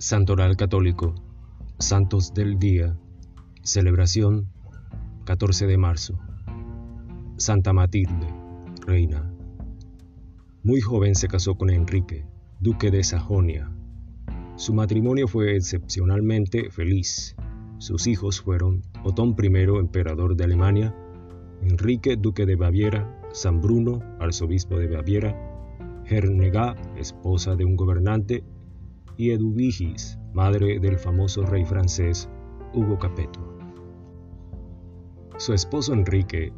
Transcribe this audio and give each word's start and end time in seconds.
Santoral 0.00 0.56
Católico, 0.56 1.16
Santos 1.80 2.32
del 2.32 2.56
Día, 2.60 2.96
celebración 3.64 4.46
14 5.24 5.66
de 5.66 5.76
marzo. 5.76 6.16
Santa 7.36 7.72
Matilde, 7.72 8.32
reina. 8.86 9.34
Muy 10.62 10.80
joven 10.80 11.16
se 11.16 11.26
casó 11.26 11.56
con 11.56 11.70
Enrique, 11.70 12.24
duque 12.60 12.92
de 12.92 13.02
Sajonia. 13.02 13.72
Su 14.54 14.72
matrimonio 14.72 15.26
fue 15.26 15.56
excepcionalmente 15.56 16.70
feliz. 16.70 17.34
Sus 17.78 18.06
hijos 18.06 18.40
fueron 18.40 18.84
Otón 19.02 19.34
I, 19.36 19.46
emperador 19.80 20.36
de 20.36 20.44
Alemania, 20.44 20.94
Enrique, 21.60 22.14
duque 22.14 22.46
de 22.46 22.54
Baviera, 22.54 23.20
San 23.32 23.60
Bruno, 23.60 24.00
arzobispo 24.20 24.78
de 24.78 24.86
Baviera, 24.86 25.36
Hernega, 26.06 26.76
esposa 26.96 27.56
de 27.56 27.64
un 27.64 27.74
gobernante, 27.74 28.44
y 29.18 29.32
Eduvigis, 29.32 30.16
madre 30.32 30.78
del 30.78 30.96
famoso 30.96 31.44
rey 31.44 31.64
francés 31.64 32.30
Hugo 32.72 32.98
Capeto. 32.98 33.58
Su 35.36 35.52
esposo 35.52 35.92
Enrique 35.92 36.52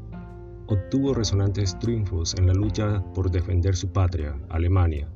obtuvo 0.67 1.15
resonantes 1.15 1.79
triunfos 1.79 2.35
en 2.39 2.47
la 2.47 2.53
lucha 2.53 3.03
por 3.15 3.31
defender 3.31 3.75
su 3.75 3.93
patria, 3.93 4.39
Alemania, 4.51 5.09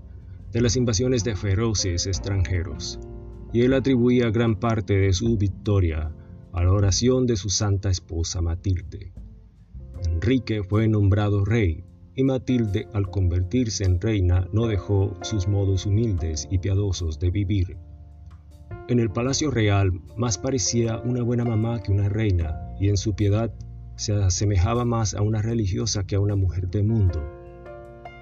de 0.53 0.63
las 0.63 0.75
invasiones 0.75 1.23
de 1.23 1.37
feroces 1.37 2.07
extranjeros, 2.07 2.99
y 3.53 3.63
él 3.63 3.75
atribuía 3.75 4.31
gran 4.31 4.59
parte 4.59 4.95
de 4.95 5.13
su 5.13 5.37
victoria 5.37 6.13
a 6.53 6.65
la 6.65 6.73
oración 6.73 7.27
de 7.27 7.37
su 7.37 7.51
santa 7.51 7.91
esposa 7.91 8.41
Matilde. 8.41 9.13
Enrique 10.07 10.63
fue 10.63 10.89
nombrado 10.89 11.45
rey 11.45 11.85
y 12.17 12.25
Matilde 12.25 12.89
al 12.93 13.11
convertirse 13.11 13.85
en 13.85 14.01
reina 14.01 14.49
no 14.53 14.67
dejó 14.67 15.17
sus 15.23 15.49
modos 15.49 15.87
humildes 15.87 16.47
y 16.51 16.59
piadosos 16.59 17.19
de 17.19 17.31
vivir. 17.31 17.77
En 18.89 19.01
el 19.01 19.11
palacio 19.11 19.51
real 19.51 19.93
más 20.17 20.39
parecía 20.39 20.99
una 20.99 21.23
buena 21.23 21.45
mamá 21.45 21.83
que 21.83 21.91
una 21.91 22.09
reina, 22.09 22.61
y 22.79 22.89
en 22.89 22.97
su 22.97 23.15
piedad 23.15 23.53
se 23.97 24.13
asemejaba 24.13 24.85
más 24.85 25.15
a 25.15 25.23
una 25.23 25.41
religiosa 25.41 26.05
que 26.05 26.17
a 26.17 26.21
una 26.21 26.37
mujer 26.37 26.69
de 26.69 26.83
mundo. 26.83 27.23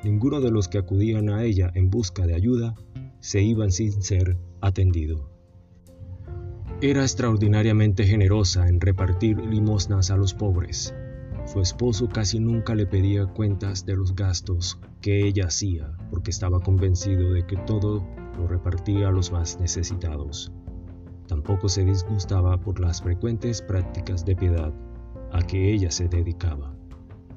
Ninguno 0.04 0.40
de 0.40 0.50
los 0.50 0.68
que 0.68 0.78
acudían 0.78 1.30
a 1.30 1.44
ella 1.44 1.70
en 1.74 1.90
busca 1.90 2.26
de 2.26 2.34
ayuda 2.34 2.74
se 3.20 3.42
iban 3.42 3.72
sin 3.72 4.02
ser 4.02 4.36
atendido. 4.60 5.30
Era 6.80 7.02
extraordinariamente 7.02 8.04
generosa 8.04 8.68
en 8.68 8.80
repartir 8.80 9.38
limosnas 9.38 10.10
a 10.10 10.16
los 10.16 10.34
pobres, 10.34 10.94
su 11.44 11.60
esposo 11.60 12.08
casi 12.08 12.38
nunca 12.38 12.74
le 12.74 12.86
pedía 12.86 13.26
cuentas 13.26 13.84
de 13.84 13.96
los 13.96 14.14
gastos 14.14 14.78
que 15.00 15.26
ella 15.26 15.46
hacía, 15.46 15.96
porque 16.10 16.30
estaba 16.30 16.60
convencido 16.60 17.32
de 17.32 17.46
que 17.46 17.56
todo 17.56 18.06
lo 18.38 18.46
repartía 18.46 19.08
a 19.08 19.12
los 19.12 19.32
más 19.32 19.58
necesitados. 19.60 20.52
Tampoco 21.26 21.68
se 21.68 21.84
disgustaba 21.84 22.60
por 22.60 22.80
las 22.80 23.02
frecuentes 23.02 23.62
prácticas 23.62 24.24
de 24.24 24.36
piedad 24.36 24.72
a 25.32 25.42
que 25.42 25.72
ella 25.72 25.90
se 25.90 26.08
dedicaba. 26.08 26.76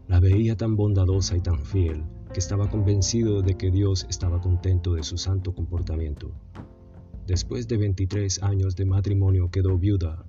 La 0.07 0.19
veía 0.19 0.55
tan 0.55 0.75
bondadosa 0.75 1.35
y 1.35 1.41
tan 1.41 1.59
fiel 1.59 2.03
que 2.31 2.39
estaba 2.39 2.69
convencido 2.69 3.41
de 3.41 3.55
que 3.55 3.71
Dios 3.71 4.05
estaba 4.09 4.41
contento 4.41 4.93
de 4.93 5.03
su 5.03 5.17
santo 5.17 5.53
comportamiento. 5.55 6.31
Después 7.25 7.67
de 7.67 7.77
23 7.77 8.43
años 8.43 8.75
de 8.75 8.85
matrimonio 8.85 9.49
quedó 9.49 9.77
viuda. 9.77 10.25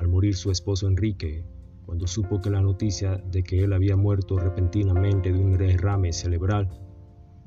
Al 0.00 0.08
morir 0.08 0.36
su 0.36 0.50
esposo 0.50 0.86
Enrique, 0.86 1.44
cuando 1.88 2.06
supo 2.06 2.38
que 2.38 2.50
la 2.50 2.60
noticia 2.60 3.16
de 3.16 3.42
que 3.42 3.64
él 3.64 3.72
había 3.72 3.96
muerto 3.96 4.38
repentinamente 4.38 5.32
de 5.32 5.38
un 5.38 5.56
derrame 5.56 6.12
cerebral, 6.12 6.68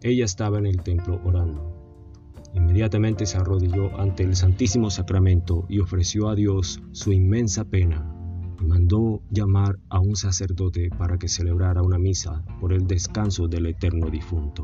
ella 0.02 0.26
estaba 0.26 0.58
en 0.58 0.66
el 0.66 0.82
templo 0.82 1.22
orando. 1.24 2.10
Inmediatamente 2.56 3.28
se 3.28 3.38
arrodilló 3.38 3.96
ante 4.00 4.24
el 4.24 4.36
Santísimo 4.36 4.90
Sacramento 4.90 5.68
y 5.70 5.78
ofreció 5.78 6.28
a 6.28 6.34
Dios 6.34 6.82
su 6.92 7.12
inmensa 7.12 7.66
pena 7.66 8.16
y 8.60 8.66
mandó 8.66 9.22
llamar 9.30 9.78
a 9.90 10.00
un 10.00 10.16
sacerdote 10.16 10.90
para 10.90 11.20
que 11.20 11.28
celebrara 11.28 11.84
una 11.84 12.00
misa 12.00 12.44
por 12.60 12.74
el 12.74 12.88
descanso 12.88 13.48
del 13.48 13.68
eterno 13.68 14.10
difunto. 14.10 14.64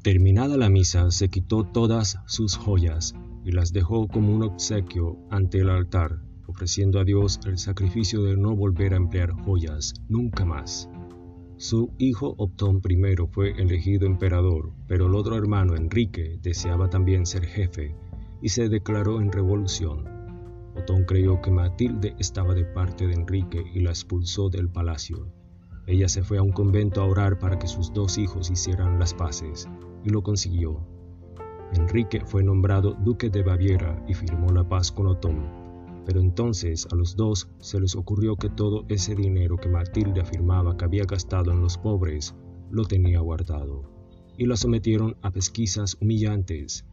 Terminada 0.00 0.56
la 0.56 0.70
misa, 0.70 1.10
se 1.10 1.28
quitó 1.28 1.64
todas 1.64 2.20
sus 2.24 2.56
joyas 2.56 3.14
y 3.44 3.52
las 3.52 3.74
dejó 3.74 4.08
como 4.08 4.34
un 4.34 4.44
obsequio 4.44 5.18
ante 5.28 5.58
el 5.58 5.68
altar 5.68 6.22
ofreciendo 6.54 7.00
a 7.00 7.04
Dios 7.04 7.40
el 7.46 7.58
sacrificio 7.58 8.22
de 8.22 8.36
no 8.36 8.54
volver 8.54 8.94
a 8.94 8.96
emplear 8.96 9.32
joyas 9.32 9.92
nunca 10.08 10.44
más. 10.44 10.88
Su 11.56 11.92
hijo 11.98 12.36
Optón 12.38 12.80
I 12.88 13.16
fue 13.28 13.50
elegido 13.60 14.06
emperador, 14.06 14.72
pero 14.86 15.06
el 15.06 15.16
otro 15.16 15.36
hermano 15.36 15.74
Enrique 15.74 16.38
deseaba 16.40 16.88
también 16.88 17.26
ser 17.26 17.44
jefe 17.44 17.96
y 18.40 18.50
se 18.50 18.68
declaró 18.68 19.20
en 19.20 19.32
revolución. 19.32 20.04
Otón 20.76 21.04
creyó 21.04 21.40
que 21.40 21.50
Matilde 21.50 22.14
estaba 22.20 22.54
de 22.54 22.64
parte 22.64 23.08
de 23.08 23.14
Enrique 23.14 23.64
y 23.74 23.80
la 23.80 23.90
expulsó 23.90 24.48
del 24.48 24.68
palacio. 24.68 25.26
Ella 25.88 26.08
se 26.08 26.22
fue 26.22 26.38
a 26.38 26.42
un 26.42 26.52
convento 26.52 27.02
a 27.02 27.06
orar 27.06 27.40
para 27.40 27.58
que 27.58 27.66
sus 27.66 27.92
dos 27.92 28.16
hijos 28.16 28.50
hicieran 28.50 29.00
las 29.00 29.12
paces, 29.12 29.68
y 30.04 30.10
lo 30.10 30.22
consiguió. 30.22 30.86
Enrique 31.72 32.22
fue 32.24 32.44
nombrado 32.44 32.94
duque 32.94 33.28
de 33.28 33.42
Baviera 33.42 34.04
y 34.06 34.14
firmó 34.14 34.52
la 34.52 34.68
paz 34.68 34.92
con 34.92 35.08
Otón, 35.08 35.63
pero 36.06 36.20
entonces 36.20 36.86
a 36.92 36.96
los 36.96 37.16
dos 37.16 37.48
se 37.58 37.80
les 37.80 37.96
ocurrió 37.96 38.36
que 38.36 38.48
todo 38.48 38.84
ese 38.88 39.14
dinero 39.14 39.56
que 39.56 39.68
Matilde 39.68 40.20
afirmaba 40.20 40.76
que 40.76 40.84
había 40.84 41.04
gastado 41.04 41.52
en 41.52 41.60
los 41.60 41.78
pobres 41.78 42.34
lo 42.70 42.84
tenía 42.84 43.20
guardado, 43.20 43.82
y 44.36 44.46
la 44.46 44.56
sometieron 44.56 45.16
a 45.22 45.30
pesquisas 45.30 45.96
humillantes, 46.00 46.84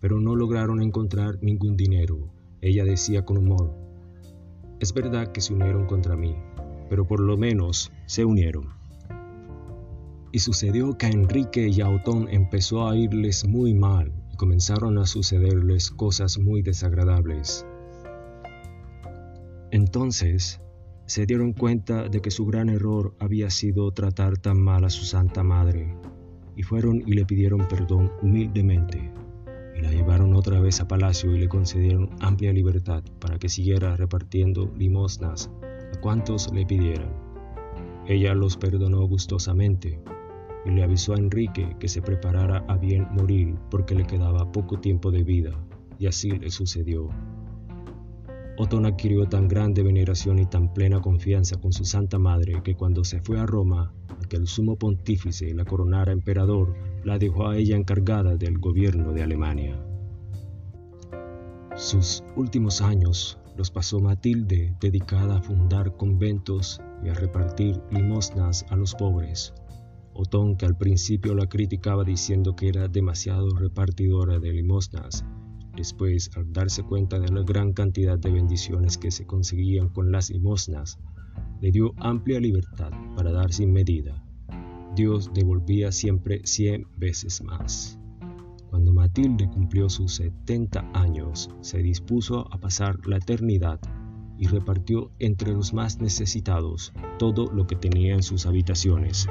pero 0.00 0.20
no 0.20 0.36
lograron 0.36 0.82
encontrar 0.82 1.38
ningún 1.42 1.76
dinero. 1.76 2.30
Ella 2.60 2.84
decía 2.84 3.24
con 3.24 3.38
humor, 3.38 3.74
es 4.80 4.92
verdad 4.92 5.32
que 5.32 5.40
se 5.40 5.54
unieron 5.54 5.86
contra 5.86 6.16
mí, 6.16 6.34
pero 6.90 7.06
por 7.06 7.20
lo 7.20 7.36
menos 7.36 7.92
se 8.06 8.24
unieron. 8.24 8.68
Y 10.32 10.40
sucedió 10.40 10.98
que 10.98 11.06
a 11.06 11.10
Enrique 11.10 11.68
y 11.68 11.80
a 11.80 11.88
Otón 11.88 12.28
empezó 12.28 12.88
a 12.88 12.96
irles 12.96 13.46
muy 13.46 13.72
mal 13.72 14.12
y 14.32 14.36
comenzaron 14.36 14.98
a 14.98 15.06
sucederles 15.06 15.90
cosas 15.90 16.38
muy 16.38 16.60
desagradables. 16.62 17.64
Entonces 19.74 20.60
se 21.06 21.26
dieron 21.26 21.52
cuenta 21.52 22.08
de 22.08 22.20
que 22.20 22.30
su 22.30 22.46
gran 22.46 22.68
error 22.68 23.12
había 23.18 23.50
sido 23.50 23.90
tratar 23.90 24.38
tan 24.38 24.56
mal 24.56 24.84
a 24.84 24.88
su 24.88 25.04
Santa 25.04 25.42
Madre, 25.42 25.96
y 26.54 26.62
fueron 26.62 27.02
y 27.04 27.14
le 27.14 27.24
pidieron 27.24 27.66
perdón 27.66 28.12
humildemente, 28.22 29.12
y 29.76 29.80
la 29.80 29.90
llevaron 29.90 30.32
otra 30.36 30.60
vez 30.60 30.80
a 30.80 30.86
palacio 30.86 31.34
y 31.34 31.40
le 31.40 31.48
concedieron 31.48 32.10
amplia 32.20 32.52
libertad 32.52 33.02
para 33.18 33.36
que 33.40 33.48
siguiera 33.48 33.96
repartiendo 33.96 34.72
limosnas 34.76 35.50
a 35.92 36.00
cuantos 36.00 36.52
le 36.54 36.64
pidieran. 36.64 37.12
Ella 38.06 38.32
los 38.34 38.56
perdonó 38.56 39.04
gustosamente 39.08 40.00
y 40.66 40.70
le 40.70 40.84
avisó 40.84 41.14
a 41.14 41.18
Enrique 41.18 41.74
que 41.80 41.88
se 41.88 42.00
preparara 42.00 42.64
a 42.68 42.76
bien 42.76 43.08
morir 43.10 43.56
porque 43.72 43.96
le 43.96 44.06
quedaba 44.06 44.52
poco 44.52 44.78
tiempo 44.78 45.10
de 45.10 45.24
vida, 45.24 45.50
y 45.98 46.06
así 46.06 46.30
le 46.30 46.52
sucedió. 46.52 47.08
Otón 48.56 48.86
adquirió 48.86 49.28
tan 49.28 49.48
grande 49.48 49.82
veneración 49.82 50.38
y 50.38 50.46
tan 50.46 50.72
plena 50.72 51.00
confianza 51.00 51.56
con 51.60 51.72
su 51.72 51.84
Santa 51.84 52.18
Madre 52.20 52.62
que 52.62 52.76
cuando 52.76 53.02
se 53.02 53.20
fue 53.20 53.40
a 53.40 53.46
Roma 53.46 53.92
a 54.08 54.28
que 54.28 54.36
el 54.36 54.46
sumo 54.46 54.76
pontífice 54.76 55.52
la 55.54 55.64
coronara 55.64 56.12
emperador, 56.12 56.74
la 57.02 57.18
dejó 57.18 57.48
a 57.48 57.56
ella 57.56 57.76
encargada 57.76 58.36
del 58.36 58.58
gobierno 58.58 59.12
de 59.12 59.24
Alemania. 59.24 59.76
Sus 61.74 62.22
últimos 62.36 62.80
años 62.80 63.38
los 63.56 63.72
pasó 63.72 63.98
Matilde 63.98 64.76
dedicada 64.80 65.38
a 65.38 65.42
fundar 65.42 65.96
conventos 65.96 66.80
y 67.04 67.08
a 67.08 67.14
repartir 67.14 67.80
limosnas 67.90 68.64
a 68.70 68.76
los 68.76 68.94
pobres. 68.94 69.52
Otón, 70.12 70.56
que 70.56 70.66
al 70.66 70.76
principio 70.76 71.34
la 71.34 71.48
criticaba 71.48 72.04
diciendo 72.04 72.54
que 72.54 72.68
era 72.68 72.86
demasiado 72.86 73.48
repartidora 73.56 74.38
de 74.38 74.52
limosnas, 74.52 75.24
Después, 75.76 76.30
al 76.36 76.52
darse 76.52 76.82
cuenta 76.84 77.18
de 77.18 77.28
la 77.32 77.42
gran 77.42 77.72
cantidad 77.72 78.18
de 78.18 78.30
bendiciones 78.30 78.96
que 78.96 79.10
se 79.10 79.26
conseguían 79.26 79.88
con 79.88 80.12
las 80.12 80.30
limosnas, 80.30 80.98
le 81.60 81.72
dio 81.72 81.92
amplia 81.98 82.38
libertad 82.40 82.90
para 83.16 83.32
dar 83.32 83.52
sin 83.52 83.72
medida. 83.72 84.22
Dios 84.94 85.30
devolvía 85.34 85.90
siempre 85.90 86.40
cien 86.44 86.86
veces 86.96 87.42
más. 87.42 87.98
Cuando 88.70 88.92
Matilde 88.92 89.48
cumplió 89.48 89.88
sus 89.88 90.14
70 90.14 90.90
años, 90.94 91.50
se 91.60 91.78
dispuso 91.78 92.52
a 92.52 92.58
pasar 92.58 93.06
la 93.06 93.16
eternidad 93.16 93.80
y 94.38 94.46
repartió 94.46 95.10
entre 95.18 95.52
los 95.52 95.72
más 95.72 96.00
necesitados 96.00 96.92
todo 97.18 97.50
lo 97.52 97.66
que 97.66 97.76
tenía 97.76 98.14
en 98.14 98.22
sus 98.22 98.46
habitaciones. 98.46 99.28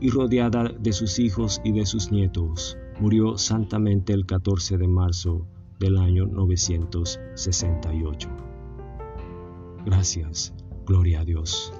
Y 0.00 0.10
rodeada 0.10 0.72
de 0.78 0.92
sus 0.92 1.18
hijos 1.18 1.60
y 1.64 1.72
de 1.72 1.86
sus 1.86 2.10
nietos, 2.10 2.78
murió 3.00 3.38
santamente 3.38 4.12
el 4.12 4.26
14 4.26 4.76
de 4.78 4.88
marzo 4.88 5.46
del 5.78 5.98
año 5.98 6.26
968. 6.26 8.28
Gracias, 9.84 10.52
gloria 10.86 11.20
a 11.20 11.24
Dios. 11.24 11.72